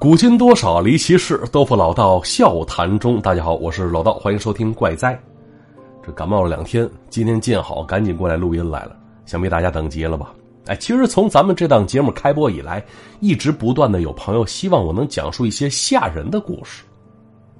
[0.00, 3.20] 古今多少离奇事，都付老道笑谈中。
[3.20, 5.20] 大家好，我是老道，欢迎收听怪哉。
[6.06, 8.96] 这感冒了两天，今天见好，赶紧过来录音来了。
[9.26, 10.32] 想必大家等急了吧？
[10.66, 12.80] 哎，其实从咱们这档节目开播以来，
[13.18, 16.84] 一直不断的有朋友希望我能讲述一些吓人的故事。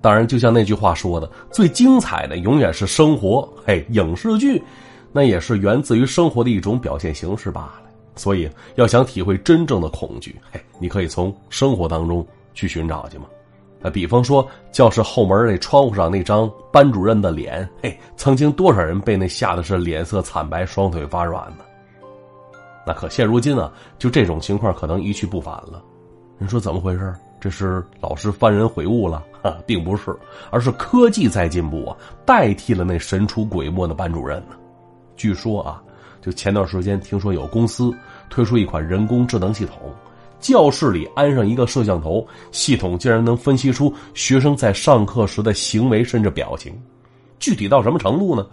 [0.01, 3.49] 当然，就像那句话说的，最精彩的永远是生活。
[3.67, 4.63] 嘿，影视剧，
[5.11, 7.88] 那也是源自于生活的一种表现形式罢了。
[8.19, 13.25] 所以，要想体会真正的恐惧，嘿，你可以从生活当中去寻找去嘛。
[13.81, 21.59] 啊，比方说教室后门那窗户上那张班主任的脸，嘿，曾经多少人被那吓得是脸色惨白、双腿发软呢？
[22.85, 25.81] 那可现如今啊，就这种情况可能一去不返了。
[26.39, 27.15] 你说怎么回事？
[27.41, 29.25] 这是老师幡然悔悟了？
[29.41, 30.13] 哈，并不是，
[30.51, 31.97] 而是科技在进步啊，
[32.27, 34.57] 代替了那神出鬼没的班主任呢。
[35.17, 35.81] 据说啊。
[36.21, 37.95] 就前段时间听说有公司
[38.29, 39.93] 推出一款人工智能系统，
[40.41, 46.73] 教室里安上一个摄像头，系统竟然能分析出学生在上课时的行为甚至表情。
[47.39, 48.47] 具体到什么程度呢？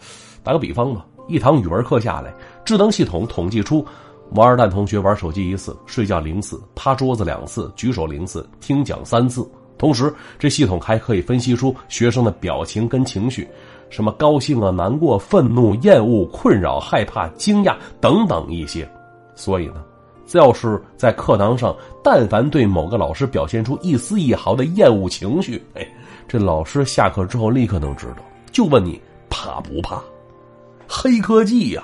[0.44, 3.86] 打个比方吧，一堂语文课下来，智能系统统计出
[4.32, 9.48] 王二蛋同学玩手机一次，睡觉零次，趴桌子两次，举手零次，听讲三次。
[9.78, 13.48] 同时，这系统还可以分析出学生的表情跟情绪。
[13.90, 18.90] 什么高兴啊、难过、愤怒、厌恶、困扰、害怕、惊讶等等一些，
[19.36, 19.84] 所以呢，
[20.34, 25.88] 要是在课堂上，但凡对某个老师表现出一丝一毫的厌恶情绪，哎，
[26.28, 30.02] 这老师下课之后立刻能知道，就问你怕不怕？
[30.88, 31.84] 黑科技呀，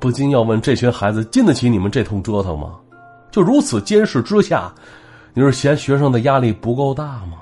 [0.00, 2.78] 不禁要问：这群孩子经得起你们这通折腾吗？
[3.30, 4.72] 就如此监视之下，
[5.34, 7.38] 你是嫌学生的压力不够大吗？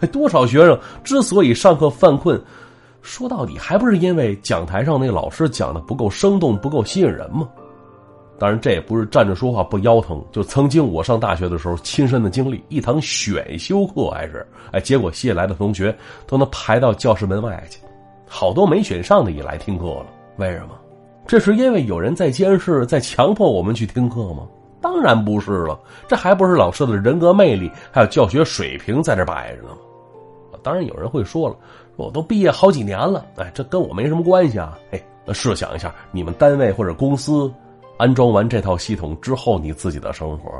[0.00, 2.40] 哎，多少学生之所以上课犯困？
[3.02, 7.48] 说到底，还不是因为讲台上那老师讲的不够生动、不够吸引人吗？
[8.38, 10.22] 当然，这也不是站着说话不腰疼。
[10.30, 15.96] 就曾经我上大学的时候，亲身的经历，一堂选修课还是哎，结果吸引来的同学
[16.26, 17.78] 都能排到教室门外去，
[18.26, 20.06] 好多没选上的也来听课了。
[20.36, 20.76] 为什么？
[21.26, 24.46] 这是因为有人在监视，在强迫我们去听课吗？
[24.80, 29.78] 当然不是了，这还不是老师的人格魅力还有教学水平在这摆着呢吗？
[30.62, 31.56] 当然，有人会说了。
[31.96, 34.78] 我都毕业好几年了，哎，这跟我没什么关系啊！
[34.90, 35.02] 哎，
[35.32, 37.50] 试想一下，你们单位或者公司
[37.96, 40.50] 安装完这套系统之后，你自己的生活，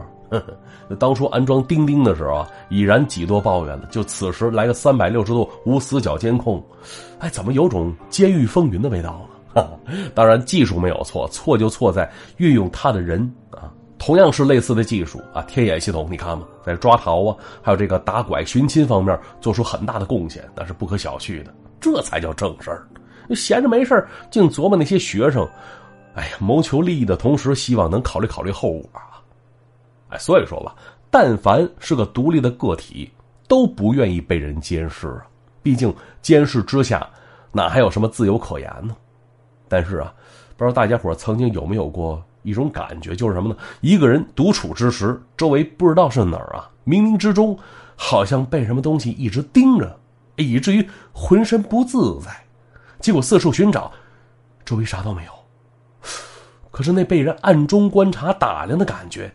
[0.98, 6.64] 当初安装钉钉的时候啊，已然几多抱怨了，就此时来个三百六十度无死角监控，
[7.18, 9.20] 哎，怎么有种监狱风云的味道
[9.54, 9.68] 呢？
[10.14, 13.20] 当然，技术没有错，错就错在运用它的人
[13.50, 13.72] 啊。
[13.98, 21.54] 同样是类似的技术啊，天眼系统，你看嘛，在抓逃啊，还有这个打拐寻亲方面做出很大的贡献，那是不可小觑的。
[21.80, 22.86] 这才叫正事儿。
[23.34, 25.48] 闲着没事儿净琢磨那些学生，
[26.16, 29.22] 哎呀，谋求利益的同时，希望能考虑考虑后果啊。
[30.08, 30.74] 哎，所以说吧，
[31.10, 33.12] 但凡是个独立的个体，
[33.46, 35.26] 都不愿意被人监视啊。
[35.62, 37.06] 毕竟监视之下，
[37.52, 38.96] 哪还有什么自由可言呢？
[39.68, 40.14] 但是啊，
[40.56, 42.22] 不知道大家伙曾经有没有过？
[42.42, 43.56] 一种感觉就是什么呢？
[43.80, 47.58] 一个人独处之时，周围不知道是哪儿啊，冥冥之中
[47.96, 49.98] 好像被什么东西一直盯着，
[50.36, 52.30] 以至于浑身不自在。
[53.00, 53.90] 结果四处寻找，
[54.64, 55.32] 周围啥都没有。
[56.76, 59.32] 可是那被人暗中观察打量的感觉，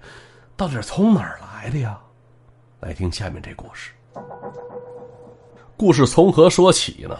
[0.56, 2.00] 到底是从哪儿来的呀？
[2.82, 3.90] 来听下面这故事。
[5.76, 7.18] 故事从何说起呢？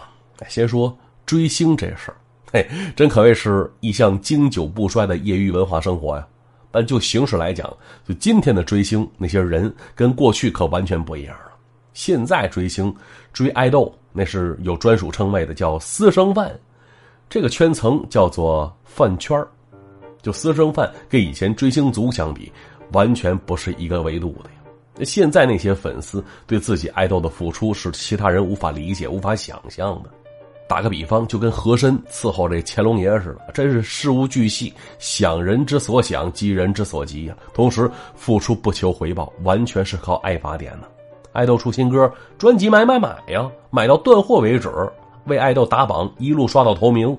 [0.48, 0.96] 先说
[1.26, 2.16] 追星这事儿。
[2.52, 6.24] 嘿，真可谓是一项经久不衰的业余文化生活呀！
[6.70, 7.68] 但就形式来讲，
[8.06, 11.50] 就今天的追星那些人跟过去可完全不一样了。
[11.94, 12.94] 现在追星、
[13.32, 16.56] 追爱豆那是有专属称谓的，叫私生饭。
[17.28, 19.48] 这个圈层叫做饭圈儿
[20.22, 22.50] 就私生饭跟以前追星族相比，
[22.92, 25.04] 完全不是一个维度的呀。
[25.04, 30.10] 现在那些粉丝对自己爱豆的付出，是其他人无法理解、无法想象的。
[30.68, 37.36] 打个比方，就跟和珅伺候这乾隆爷似的，真是事无巨细，想人之所想，急人之所急呀。
[37.52, 40.88] 同时付出不求回报，完全是靠爱发电的。
[41.32, 44.70] 爱豆出新歌，专辑买买买呀，买到断货为止，
[45.26, 47.18] 为爱豆打榜，一路刷到头名。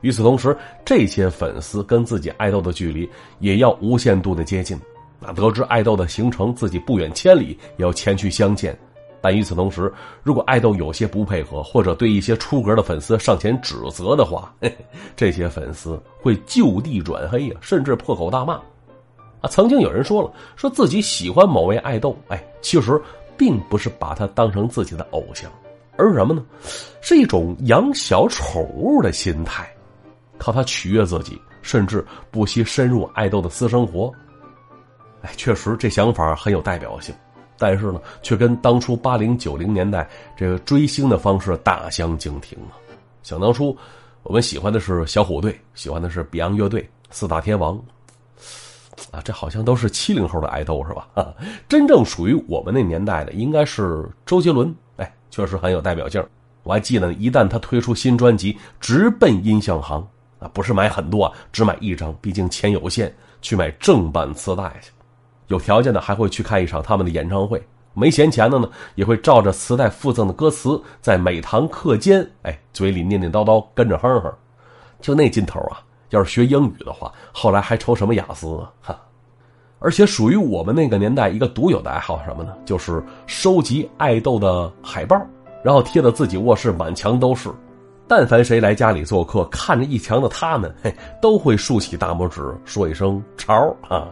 [0.00, 3.08] 与此同时，这些粉丝跟自己爱豆的距离
[3.40, 4.78] 也要无限度的接近。
[5.20, 8.78] 那得知爱豆的行程，自己不远千里也要前去相见。
[9.20, 9.92] 但与此同时，
[10.22, 14.72] 如果爱豆有些不配合，或者对一些出格的粉丝上前指责的话，嘿
[15.16, 18.54] 这些粉丝会就地转黑呀，甚至破口大骂。
[19.40, 23.00] 啊，曾经有人说了，说自己喜欢某位爱豆，哎，其实
[23.36, 25.50] 并不是把他当成自己的偶像，
[25.96, 26.44] 而是什么呢？
[27.00, 29.68] 是一种养小宠物的心态，
[30.38, 34.12] 靠他取悦自己，甚至不惜深入爱豆的私生活。
[35.22, 37.14] 哎，确实这想法很有代表性。
[37.60, 42.78] 但是呢，却跟当初八零九零年代这个追星的方式大相径庭啊。
[43.24, 43.76] 想当初，
[44.22, 47.76] 我们喜欢的是小虎队，喜欢的是 Beyond 乐队，四大天王。
[49.10, 51.08] 啊，这好像都是七零后的爱豆是吧？
[51.14, 51.34] 啊，
[51.68, 56.24] 真正属于我们那年代的应该是周杰伦，哎，确实很有代表性。
[56.62, 60.06] 我还记得，一旦他推出新专辑，直奔音像行
[60.38, 64.90] 啊，不是买很多啊，只买一张，毕竟钱有限，去买正版磁带去。
[65.48, 67.62] 有条件的还会去看一场他们的演唱会，
[67.94, 74.32] 没闲钱的呢，也会照着磁带附赠的歌词，在每堂课间，哎，嘴里念念叨叨，跟着哼哼，
[75.00, 75.80] 就那劲头啊。
[76.10, 78.72] 要是学英语的话，后来还愁什么雅思啊？
[78.80, 79.00] 哈！
[79.78, 82.54] 而且属于我们那个年代一个独有的爱好是什么呢？
[82.64, 85.20] 就是收集爱豆的海报，
[85.62, 87.50] 然后贴的自己卧室满墙都是。
[88.08, 93.54] 但凡谁来家里做客，看着一墙的他们，嘿，都会竖起大拇指，说一声“潮”
[93.86, 94.08] 啊！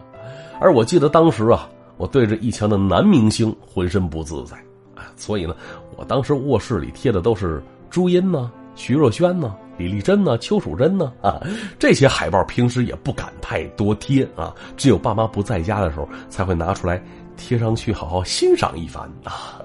[0.61, 1.67] 而我记得当时啊，
[1.97, 4.55] 我对着一墙的男明星浑身不自在
[4.95, 5.55] 啊，所以呢，
[5.95, 9.55] 我当时卧室里贴的都是朱茵呢、徐若瑄呢。
[9.77, 10.35] 李丽珍呢？
[10.39, 11.13] 邱淑贞呢？
[11.21, 11.39] 啊，
[11.77, 16.99] 这些海报平时也不敢太多贴啊，只有爸妈不在家的时候才会拿出来
[17.35, 19.61] 贴上去，好好欣赏一番啊。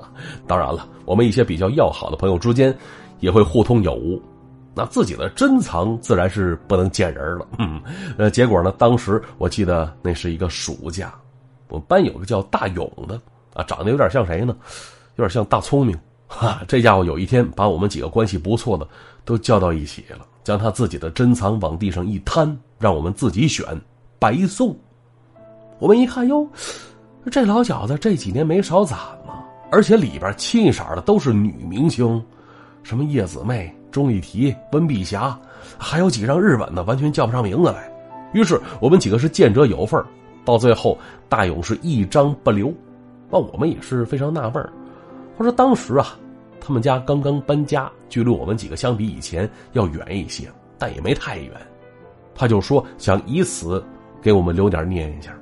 [0.46, 2.76] 当然了，我们一些比较要好的朋友之间
[3.22, 4.20] 也会互通有无，
[4.74, 7.46] 那自己的珍藏自然是不能见人了。
[7.58, 7.80] 嗯，
[8.18, 11.14] 呃，结果呢，当时我记得那是一个暑假，
[11.68, 13.18] 我们班有个叫大勇的
[13.54, 14.54] 啊，长得有点像谁呢？
[15.16, 15.96] 有点像大聪明。
[16.26, 18.88] 哈，这家伙有一天把我们几个关系不错的
[19.24, 23.64] 都叫到一起了，将他自己的珍藏往地上一摊，让我们自己选，
[24.18, 24.76] 白送。
[25.78, 26.48] 我们一看哟，
[27.30, 32.24] 这老小子这几年没少攒嘛，而且里边清一色的都是女明星，
[32.82, 35.38] 什么叶子妹、钟丽缇、温碧霞，
[35.78, 37.90] 还有几张日本的，完全叫不上名字来。
[38.32, 40.02] 于是我们几个是见者有份
[40.44, 40.98] 到最后
[41.28, 42.72] 大勇是一张不留，
[43.30, 44.72] 那我们也是非常纳闷
[45.36, 46.18] 我说当时啊。
[46.64, 50.48] 他们家刚刚搬家，距离我们几个相比以前要远一些，
[50.78, 51.50] 但也没太远。
[52.36, 53.84] 他就说想以此
[54.20, 55.34] 给我们留点念想。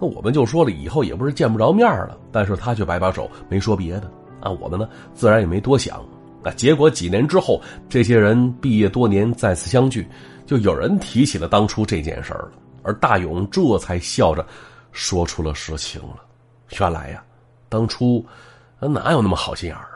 [0.00, 2.18] 那我们就说了，以后也不是见不着面了。
[2.32, 4.10] 但是他却摆摆手，没说别的。
[4.40, 6.04] 啊，我们呢自然也没多想。
[6.42, 10.06] 啊，结果几年之后，这些人毕业多年再次相聚，
[10.46, 12.52] 就有人提起了当初这件事儿了。
[12.82, 14.46] 而大勇这才笑着
[14.92, 16.16] 说出了实情了。
[16.78, 17.22] 原来呀，
[17.68, 18.24] 当初
[18.78, 19.88] 哪有那么好心眼儿？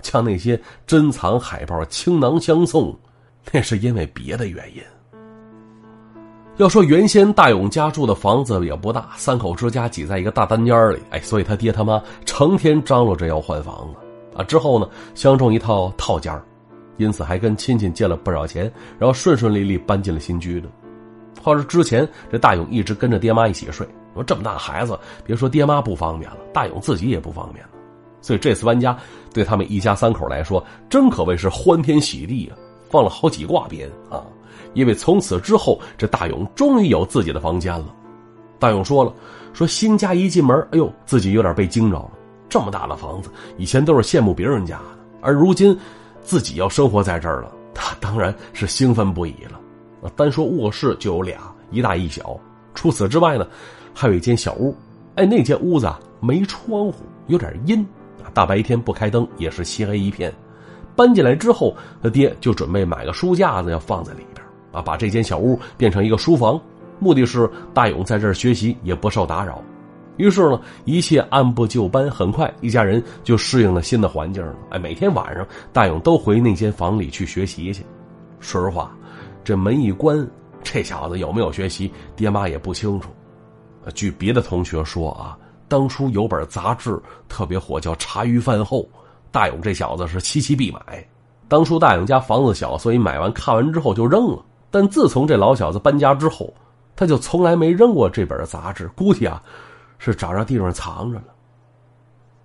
[0.00, 2.98] 将那些珍藏海报倾囊相送，
[3.52, 4.82] 那是因为别的原因。
[6.56, 14.44] 要说原先大勇家住的房子也不大，三口之家挤在一个大单间里，哎，所以他爹他妈成天张罗着要换房子啊。
[14.44, 16.32] 之后呢，相中一套套间
[16.96, 20.68] 因此还跟亲戚借了不少钱，然后顺顺利利搬进了新居的。
[21.42, 27.70] 话说之前这大勇一直跟着爹妈一起睡，说这么大孩子，别说爹妈不方便了，大勇自己也不方便了。
[28.20, 28.94] 所以这次搬家，
[29.32, 32.58] 对他们一家三口来说，真可谓是欢天喜地啊！
[32.90, 34.22] 放了好几挂鞭啊！
[34.74, 37.94] 因为从此之后，这大勇终于有自己的房间了。
[38.58, 39.10] 大勇说了
[39.54, 42.10] ：“说新家一进门，哎呦，自己有点被惊着了。
[42.50, 45.74] 这么大的房子，以前都是羡慕别人家的，而如今
[46.20, 49.58] 自己要生活在这儿了，他当然是兴奋不已了。
[50.16, 51.38] 单说卧室就有俩，
[51.70, 52.38] 一大一小。
[52.74, 53.46] 除此之外呢，
[53.94, 54.74] 还有一间小屋。
[55.14, 57.86] 哎，那间屋子啊，没窗户，有点阴。”
[58.32, 60.32] 大白天不开灯也是漆黑一片。
[60.94, 66.60] 搬进来之后，他爹就准备买个书架子要放在里边啊，把这间小屋变成一个书房，
[66.98, 69.62] 目的是大勇在这儿学习也不受打扰。
[70.16, 74.54] 于是呢，一切按部就班，很快一家人就适应了新的环境了。
[74.70, 77.84] 哎，每天晚上大勇都回那间房里去学习去。
[78.38, 78.90] 说实话，
[79.42, 80.28] 这门一关，
[80.62, 83.10] 这小子有没有学习，爹妈也不清楚。
[83.94, 85.36] 据别的同学说啊。
[85.68, 88.82] 当初有本杂志特别火，叫《茶余饭后》。
[89.30, 91.06] 大勇这小子是期期必买。
[91.46, 94.44] 当初大勇家房子小，所以买完看完之后就扔了。
[94.68, 96.52] 但自从这老小子搬家之后，
[96.96, 98.88] 他就从来没扔过这本杂志。
[98.96, 99.40] 估计啊，
[100.00, 101.26] 是找着地方藏着了。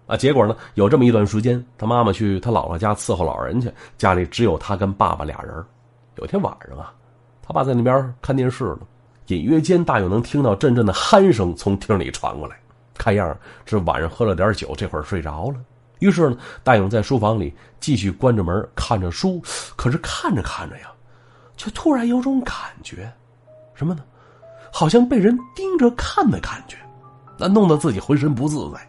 [0.08, 5.66] 啊，结果呢，有这么一段时间，他妈妈去他姥姥家伺候老人去，家里只有他跟爸爸俩人。
[6.18, 6.94] 有天晚上啊，
[7.42, 8.82] 他爸在那边看电视呢，
[9.28, 12.56] 隐约间大勇能听到阵阵的鼾声从厅里传过来。
[12.98, 13.36] 看样
[13.66, 15.56] 是晚上喝了点酒，这会儿睡着了。
[16.00, 19.42] 于是呢，大勇在书房里继续关着门看着书。
[19.76, 20.92] 可是看着看着呀，
[21.58, 23.12] 却突然有种感觉，
[23.74, 24.04] 什么呢？
[24.72, 26.78] 好像被人盯着看的感觉，
[27.38, 28.80] 那弄得自己浑身不自在。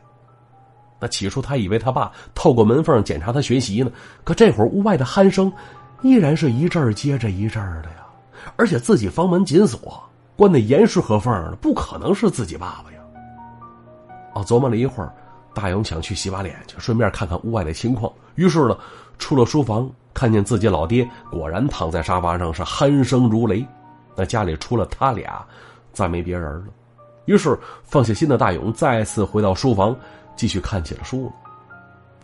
[0.98, 3.90] 那起初他以为他爸透过门缝检查他学习呢，
[4.24, 5.52] 可这会儿屋外的鼾声
[6.00, 8.06] 依然是一阵接着一阵的呀，
[8.56, 10.02] 而且自己房门紧锁，
[10.36, 12.98] 关的严实合缝的，不可能是自己爸爸呀。
[14.34, 15.12] 哦，琢磨了一会儿，
[15.54, 18.10] 大勇想去洗把脸去，顺便看看屋外的情况。
[18.36, 18.76] 于是呢，
[19.18, 23.66] 出了书房，看见自己老爹果然躺在沙发上，是鼾声如雷。
[24.14, 25.44] 那家里除了他俩，
[25.92, 26.64] 再没别人了。
[27.26, 29.94] 于是放下心的大勇再次回到书房，
[30.34, 31.30] 继续看起了书。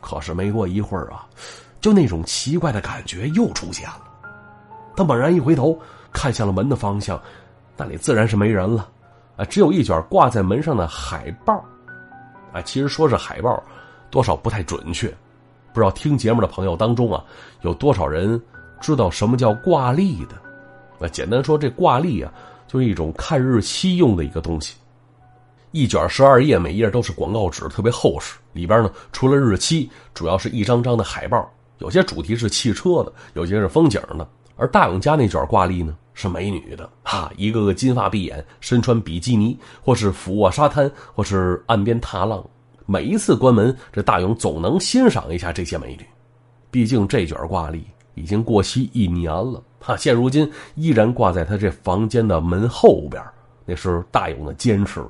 [0.01, 1.27] 可是没过一会儿啊，
[1.81, 4.03] 就那种奇怪的感觉又出现了。
[4.97, 5.79] 他猛然一回头，
[6.13, 7.21] 看向了门的方向，
[7.77, 8.89] 那里自然是没人了，
[9.37, 11.65] 啊，只有一卷挂在门上的海报。
[12.53, 13.63] 啊，其实说是海报，
[14.11, 15.09] 多少不太准确。
[15.73, 17.25] 不知道听节目的朋友当中啊，
[17.63, 18.41] 有多少人
[18.81, 20.35] 知道什么叫挂历的？
[20.99, 22.31] 那简单说，这挂历啊，
[22.67, 24.77] 就是一种看日期用的一个东西。
[25.73, 28.37] 一卷十二页，每页都是广告纸，特别厚实。
[28.53, 31.51] 里边呢，除了日期，主要是一张张的海报。
[31.79, 34.29] 有些主题是汽车的，有些是风景的。
[34.57, 42.45] 而大勇家那卷挂历呢，是美女的，哈，一个个金发碧眼，身穿比基尼，或是俯卧沙滩，或是岸边踏浪。
[42.85, 46.07] 每一次关门，这大勇总能欣赏一下这些美女。
[46.71, 47.83] 毕竟这卷挂历
[48.15, 53.23] 已经过期一年了，哈，现如今依然挂在他这房间的门后边，
[53.65, 55.03] 那是大勇的坚持。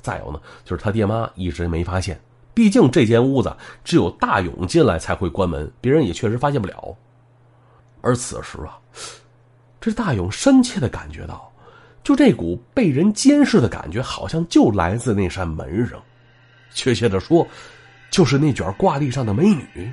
[0.00, 2.18] 再有呢，就是他爹妈一直没发现，
[2.54, 6.96] 毕竟这间屋子只有大勇进来才会关门，别人也确实发现不了。
[8.00, 8.78] 而此时啊，
[9.80, 11.52] 这大勇深切的感觉到，
[12.04, 16.00] 就这股被人监视的感觉，好像就来自那扇门上。
[16.72, 17.46] 确切的说，
[18.10, 19.92] 就是那卷挂历上的美女，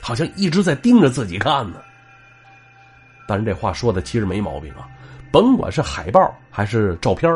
[0.00, 1.80] 好像一直在盯着自己看呢。
[3.26, 4.88] 但是这话说的其实没毛病啊，
[5.30, 7.32] 甭管是海报还是照片，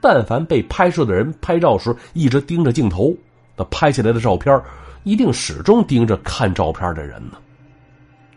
[0.00, 3.14] 但凡被拍摄的人拍照时一直盯着镜头，
[3.56, 4.60] 那拍下来的照片
[5.02, 7.38] 一定始终盯着看照片的人呢。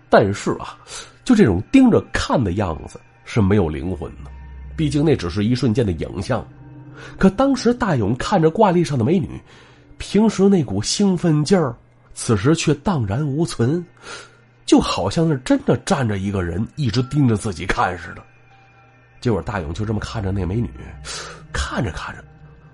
[0.10, 0.78] 但是啊，
[1.24, 4.30] 就这种盯着看的样子是没有灵魂的，
[4.76, 6.46] 毕竟那只是一瞬间的影像。
[7.18, 9.42] 可当时大勇看着挂历上的美女，
[9.98, 11.76] 平时那股兴奋劲儿，
[12.14, 13.84] 此时却荡然无存，
[14.66, 18.22] 就好像是真的站着一个人一直盯着自己看似的。
[19.20, 20.70] 结果大勇就这么看着那美女，
[21.54, 22.24] 看着看着，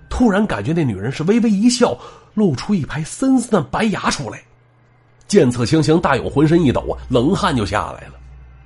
[0.10, 1.96] 突然感觉那女人是微微一笑，
[2.34, 4.42] 露出一排森森的白牙出来。
[5.28, 8.14] 见此情形，大勇浑身一抖啊，冷汗就下来了。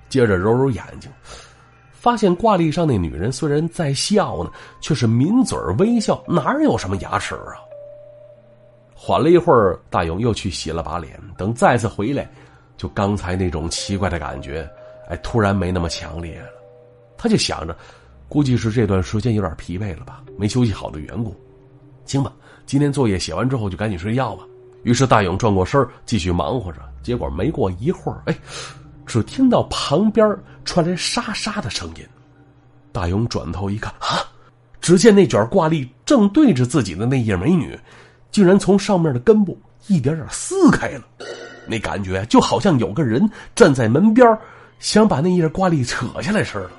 [0.07, 1.11] 接着揉揉眼睛，
[1.91, 7.59] 发现挂历上那女人虽然在笑呢，却是抿嘴微笑，哪有什么牙齿啊？
[8.95, 11.19] 缓了一会儿，大勇又去洗了把脸。
[11.35, 12.29] 等再次回来，
[12.77, 14.65] 就刚才那种奇怪的感觉，
[15.09, 16.47] 哎，突然没那么强烈了。
[17.17, 17.75] 他就想着，
[18.33, 21.39] 估计是这段时间有点疲惫了吧，没休息好的缘故。
[22.03, 22.33] 行吧，
[22.65, 24.43] 今天作业写完之后就赶紧睡觉吧。
[24.81, 26.79] 于是大勇转过身继续忙活着。
[27.03, 28.35] 结果没过一会儿，哎，
[29.05, 30.35] 只听到旁边
[30.65, 32.03] 传来沙沙的声音。
[32.91, 34.25] 大勇转头一看，啊，
[34.81, 37.77] 只见那卷挂历正对着自己的那页美女，
[38.31, 41.03] 竟然从上面的根部一点点撕开了。
[41.67, 44.35] 那感觉就好像有个人站在门边，
[44.79, 46.71] 想把那页挂历扯下来似的。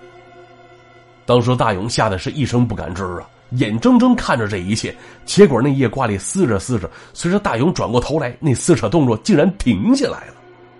[1.26, 3.28] 当时大勇吓得是一声不敢吱啊。
[3.50, 10.34] 眼睁睁看着这一切，结果那页挂历撕着撕着，随着大勇转过头来，那撕扯动作竟然停下来了。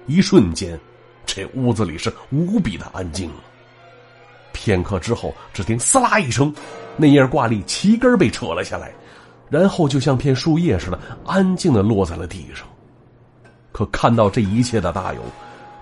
[0.06, 0.78] 一瞬间，
[1.24, 3.36] 这屋子里是无比的安静了。
[4.52, 6.52] 片刻之后，只听“撕啦”一声，
[6.96, 8.92] 那页挂历齐根被扯了下来，
[9.50, 12.66] 然后就像片树叶似的，安静的落在了地上。
[13.70, 15.22] 可看到这一切的大勇，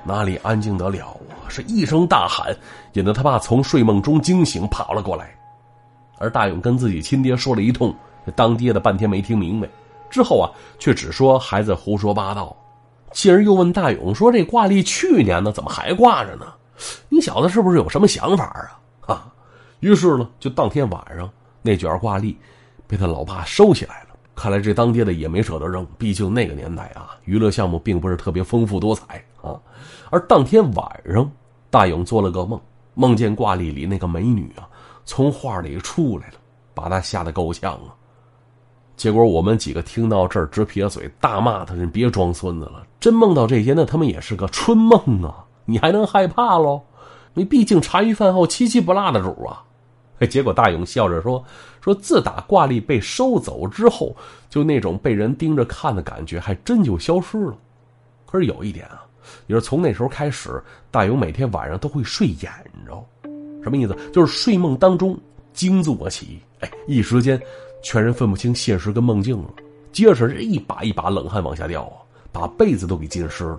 [0.05, 1.49] 哪里安静得了啊？
[1.49, 2.55] 是一声大喊，
[2.95, 5.35] 引得他爸从睡梦中惊醒，跑了过来。
[6.19, 7.95] 而大勇跟自己亲爹说了一通，
[8.35, 9.69] 当爹的半天没听明白，
[10.09, 12.57] 之后啊，却只说孩子胡说八道。
[13.13, 16.47] 继而又问大勇说：“这挂历去年呢，怎么还挂着呢？
[17.09, 19.33] 你小子是不是有什么想法啊？”哈，
[19.81, 21.29] 于是呢，就当天晚上
[21.61, 22.39] 那卷挂历
[22.87, 24.09] 被他老爸收起来了。
[24.35, 29.61] 看来这当爹的也没舍得扔，毕竟那个年代啊，娱乐项目并不是特别丰富多彩啊。
[30.11, 31.31] 而当天晚上，
[31.71, 32.61] 大勇做了个梦，
[32.95, 34.69] 梦见挂历里那个美女啊。
[35.05, 36.35] 从画里出来了，
[36.75, 37.91] 把他吓得够呛啊！
[38.97, 45.45] 结果我们几个听到这儿直撇嘴，大骂他：“你别装孙子了，真梦到这些，那他妈也是个春梦啊！
[45.65, 46.81] 你还能害怕喽？
[47.35, 49.65] 你毕竟茶余饭后七七不落的主啊！”
[50.31, 51.45] 结果大勇笑着说
[51.83, 54.15] ：“说自打挂历被收走之后，
[54.49, 57.57] 就那种被人盯着看的感觉还真就消失了。
[58.25, 59.03] 可是有一点啊，
[59.47, 62.51] 也是从那时候开始，大勇每天晚上都会睡眼
[62.87, 63.05] 着。”
[63.63, 63.97] 什么意思？
[64.13, 65.17] 就是睡梦当中
[65.53, 67.41] 惊坐起，哎，一时间
[67.83, 69.51] 全然分不清现实跟梦境了。
[69.93, 71.97] 接着是一把一把冷汗往下掉啊，
[72.33, 73.59] 把被子都给浸湿了。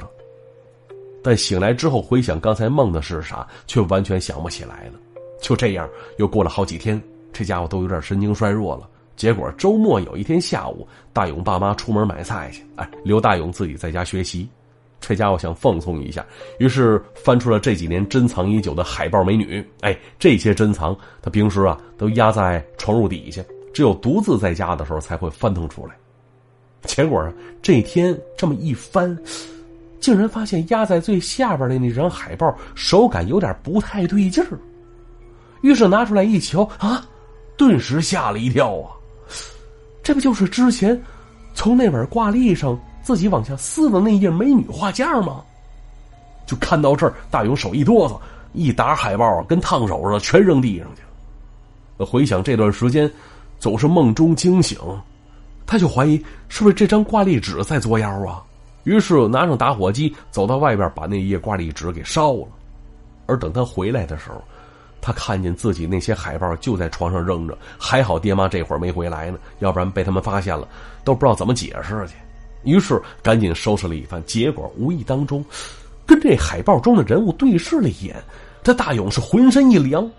[1.23, 4.93] 但醒来之后回想刚才梦的是啥，却完全想不起来了。
[5.39, 7.01] 就这样又过了好几天，
[7.31, 14.49] 这家伙都有点神经衰弱了，结果周末有一天下午，大勇爸妈出门买菜去，哎，留大勇自己在家学习。
[15.05, 16.25] 这家伙想放松一下，
[16.59, 19.61] 于是翻出了这几年珍藏已久的海报美女。
[19.81, 23.43] 哎，这些珍藏他平时啊都压在床褥底下，
[23.73, 25.93] 只有独自在家的时候才会翻腾出来。
[26.83, 27.21] 结果
[27.61, 29.17] 这天这么一翻，
[29.99, 34.57] 竟然发现压在最下边的那张海报手感有点不太对劲儿。
[35.61, 37.05] 于是拿出来一瞧啊，
[37.57, 38.95] 顿时吓了一跳啊！
[40.01, 41.01] 这不就是之前
[41.53, 42.79] 从那本挂历上？
[43.03, 45.43] 自己往下撕的那页美女画架吗？
[46.47, 48.17] 就看到这儿，大勇手一哆嗦，
[48.53, 51.01] 一沓海报跟烫手似的，全扔地上去
[51.97, 52.05] 了。
[52.05, 53.09] 回想这段时间，
[53.59, 54.77] 总是梦中惊醒，
[55.65, 56.17] 他就怀疑
[56.49, 58.41] 是不是这张挂历纸在作妖啊？
[58.83, 62.47] 于是拿上打火机，走到外边，把那页挂历纸给烧了。
[63.25, 64.41] 而等他回来的时候，
[64.99, 70.67] 他看见自己那些海报就在床上扔着，还好爹妈这会儿没回来呢，要不然被他们发现了，
[71.05, 72.15] 都不知道怎么解释去。
[72.63, 75.43] 于是赶紧收拾了一番，结果无意当中，
[76.05, 78.15] 跟这海报中的人物对视了一眼，
[78.63, 80.09] 这大勇是浑身一凉，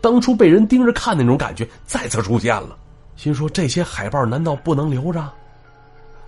[0.00, 2.76] 当初被人盯着看那种感觉再次出现了，
[3.16, 5.30] 心说这些海报难道不能留着？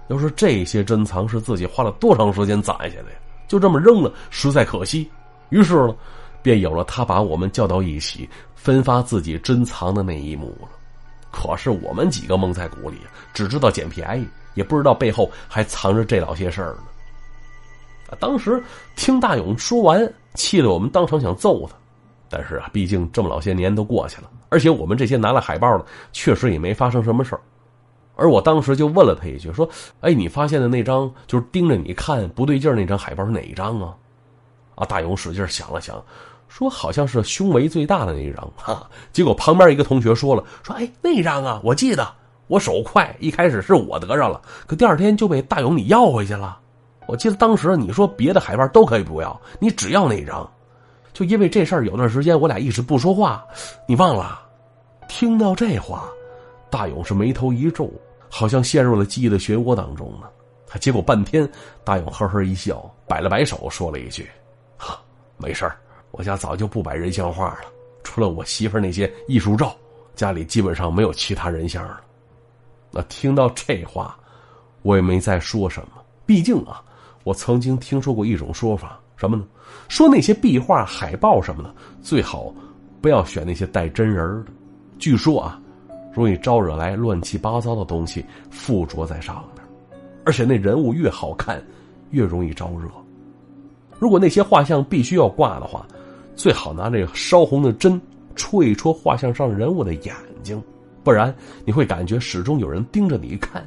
[0.08, 3.18] 要说这些珍藏是自己花了多长时间攒下的呀，
[3.48, 5.08] 就这么扔了，实在可惜。
[5.48, 5.94] 于是呢，
[6.42, 10.68] 便有了他把我们叫到一起，分发自己珍藏的那一幕了。
[11.30, 12.98] 可是我们几个蒙在鼓里，
[13.32, 14.26] 只知道捡便宜。
[14.54, 18.16] 也不知道背后还藏着这老些事儿呢。
[18.20, 18.62] 当时
[18.96, 21.74] 听大勇说完，气得我们当场想揍他。
[22.30, 27.40] 但是啊，毕竟这么老些年都过去了，而且我们这些拿了海报的，确实也没发生什么事儿。
[28.16, 29.68] 而我当时就问了他一句：“说，
[30.00, 33.94] 哎，你发现的那张就是盯着你看不对劲那张海报是哪一张啊？”
[34.74, 36.02] 啊，大勇使劲想了想，
[36.48, 42.08] 说：“好像是胸围最大的那一张。”哈，结果旁边一个同学说了：“说，哎，那张啊，我记得。”
[42.46, 46.58] 我手快，一开始是我得上了，可第二天就被大勇你要回去了。
[47.06, 50.50] 我记得当时你说别的海报都可以不要，你只要那张。
[51.12, 53.44] 就因为这事儿，有段时间我俩一直不说话，
[53.86, 54.40] 你忘了？
[55.06, 56.08] 听到这话，
[56.70, 57.90] 大勇是眉头一皱，
[58.28, 60.26] 好像陷入了记忆的漩涡当中呢。
[60.80, 61.48] 结果半天，
[61.84, 64.28] 大勇呵呵一笑，摆了摆手，说了一句
[64.76, 64.98] ：“哈，
[65.36, 65.76] 没事儿，
[66.10, 67.60] 我家早就不摆人像画了，
[68.02, 69.76] 除了我媳妇那些艺术照，
[70.16, 72.00] 家里基本上没有其他人像了。”
[72.94, 74.16] 那听到这话，
[74.82, 75.88] 我也没再说什么。
[76.24, 76.80] 毕竟啊，
[77.24, 79.44] 我曾经听说过一种说法，什么呢？
[79.88, 82.54] 说那些壁画、海报什么的，最好
[83.00, 84.52] 不要选那些带真人的。
[84.98, 85.60] 据说啊，
[86.14, 89.64] 容易招惹来乱七八糟的东西附着在上面，
[90.24, 91.60] 而且那人物越好看，
[92.10, 92.88] 越容易招惹。
[93.98, 95.84] 如果那些画像必须要挂的话，
[96.36, 98.00] 最好拿这个烧红的针
[98.36, 100.62] 戳一戳画像上人物的眼睛。
[101.04, 101.32] 不然
[101.64, 103.64] 你会感觉始终有人盯着你看，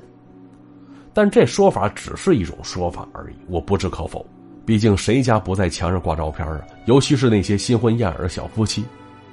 [1.13, 4.25] 但这说法只是一种说法而已，我不置可否。
[4.65, 6.59] 毕竟谁家不在墙上挂照片啊？
[6.87, 8.83] 尤其是那些新婚燕尔的小夫妻，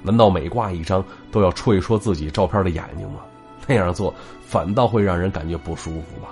[0.01, 3.19] 难道每挂一张都要戳一戳自己照片的眼睛吗？
[3.67, 6.29] 那样做反倒会让人感觉不舒服吧？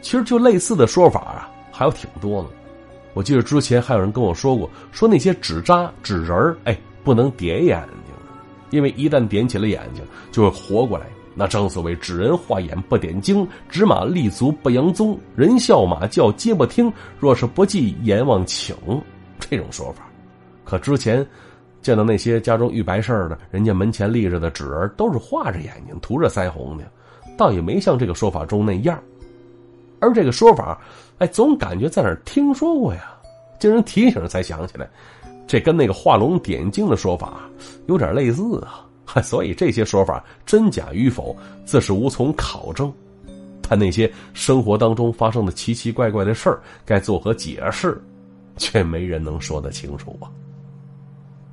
[0.00, 2.48] 其实就类似的说法啊，还有挺多的。
[3.14, 8.11] 我记得之前还有人跟我说过，说那些纸扎、纸人哎，不能点眼睛。
[8.72, 11.06] 因为一旦点起了眼睛，就会活过来。
[11.34, 16.92] 那正所谓“纸人画眼不点睛，纸马立足不扬踪，人笑马叫皆不听。
[17.18, 18.76] 若是不记阎王请”
[19.38, 20.06] 这种说法。
[20.64, 21.26] 可之前
[21.80, 26.84] 见到那些家中遇白事的，人家门前立着的纸人都是画着眼睛、涂着腮红的，
[27.36, 29.02] 倒也没像这个说法中那样。
[30.00, 30.78] 而这个说法，
[31.18, 33.14] 哎，总感觉在哪儿听说过呀？
[33.58, 34.86] 经人提醒才想起来。
[35.52, 37.42] 这跟那个画龙点睛的说法
[37.86, 38.88] 有点类似啊，
[39.20, 41.36] 所以这些说法真假与否，
[41.66, 42.90] 自是无从考证。
[43.68, 48.02] 但那些生活当中发生的奇奇怪怪的事儿，该作何解释，
[48.56, 50.32] 却没人能说得清楚啊。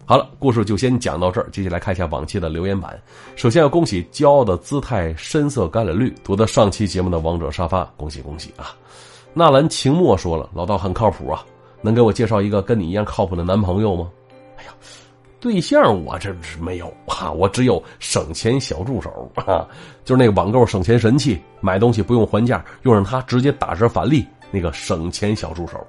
[0.05, 2.97] 好了，故事就先讲到这儿，接下来看一下往期的留言板。
[3.35, 8.73] 首先要恭喜骄傲的姿态深色橄榄绿夺得上期节目的王者沙发，恭喜恭喜啊！
[9.33, 11.45] 纳兰晴墨说了，老道很靠谱啊。
[11.81, 14.09] 能给我介绍一个跟你一样靠谱的男朋友吗？
[14.57, 14.71] 哎呀，
[15.39, 19.65] 对象我这是没有哈，我只有省钱小助手啊，
[20.03, 25.79] 就是那个网购省钱神器，买东西不用还价，用上它直接打折返利，那个省钱小助手，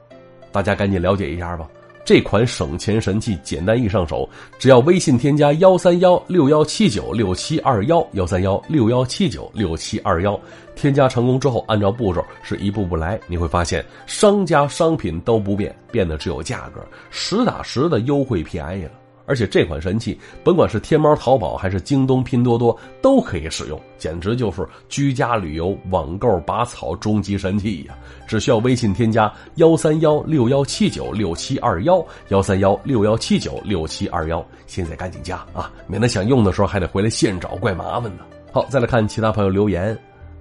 [0.53, 1.69] 大家赶紧了解一下吧。
[2.11, 10.37] 这款省钱神器简单易上手，只要微信添加幺三幺六幺七九六七二幺幺三幺六幺七九六七二幺，
[10.75, 18.91] 添加成功之后，按照步骤是一步步来，你会发现商家商品都不变，变的只有价格，实打实的优惠便宜了。
[19.31, 27.95] 而且这款神器，甭管是天猫、淘宝还是京东、拼多多，都可以使用，简直就是居家旅游网购拔草终极神器呀！
[28.27, 38.25] 只需要微信添加幺三幺六幺七九六七二幺幺三幺六幺七九六七二幺，现在赶紧加啊，免得想用的时候还得回来现找，怪麻烦的。
[38.51, 39.97] 好，再来看其他朋友留言，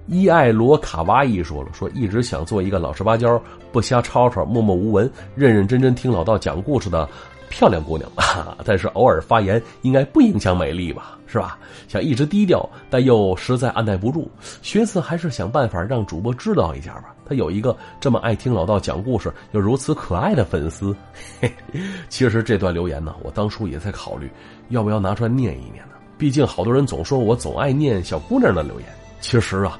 [0.06, 7.08] 伊爱罗卡哇伊说了，说一直想做一个老实巴交、不瞎吵吵、默默无闻、认认真真听老道讲故事的。
[7.50, 11.58] 漂亮姑娘啊， 但是偶尔发言应该不影响美丽吧，是吧？
[11.88, 14.30] 想一直低调，但又实在按耐不住，
[14.62, 17.14] 寻思还是想办法让主播知道一下吧。
[17.28, 20.96] 他有一个这么爱听老道讲故事又如此可爱的粉丝。
[22.08, 24.30] 其实这段留言呢，我当初也在考虑
[24.70, 25.94] 要不要拿出来念一念呢。
[26.16, 28.88] 毕竟好多人总说我总爱念小姑娘的留言。
[29.20, 29.78] 其实啊，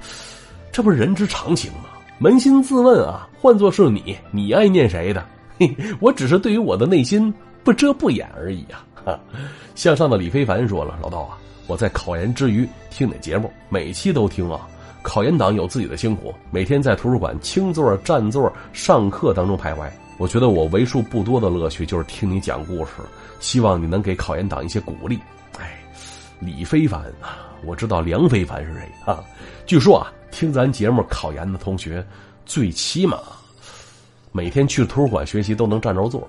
[0.71, 1.89] 这不是人之常情吗？
[2.21, 5.25] 扪心自问啊，换做是你，你爱念谁的？
[6.01, 7.33] 我只是对于我的内心。
[7.63, 8.65] 不遮不掩而已
[9.05, 9.19] 啊！
[9.75, 14.69] 向上的李非凡说了：“老道啊，我在考研之余听你节目，每期都听啊。
[15.03, 19.91] 考研党有自己的辛苦，每天在图书馆清座、占座、上课当中徘徊。
[20.19, 22.93] 我觉得我为数不多的乐趣就是听你讲故事，
[23.41, 25.19] 希望你能给考研党一些鼓励。”
[25.59, 25.83] 哎，
[26.39, 29.25] 李非凡啊，我知道梁非凡是谁啊？
[29.65, 32.07] 据说啊，听咱节目考研的同学，
[32.45, 33.19] 最起码
[34.33, 36.29] 每天去图书馆学习都能占着座。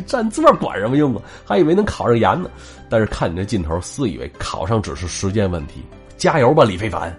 [0.00, 1.22] 占座管什么用啊？
[1.44, 2.50] 还以为能考上研呢。
[2.88, 5.82] 但是看你这劲头，自以为考上只是时间问题。
[6.16, 7.14] 加油吧，李非凡！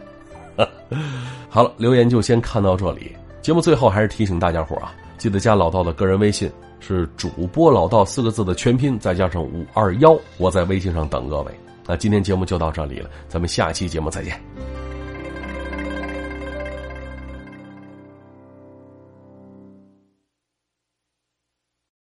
[1.49, 3.15] 好了，留言就先看到这里。
[3.41, 10.17] 节目最后还是提醒大家伙啊，记得加老道的个人微信，是主播老道四个字的全拼，再加上五二幺。
[10.37, 11.51] 我在微信上等各位。
[11.85, 14.74] 那今天节目就到这里了，咱们下期节目再见。